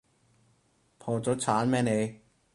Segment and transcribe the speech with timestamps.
[0.97, 2.19] 破咗產咩你？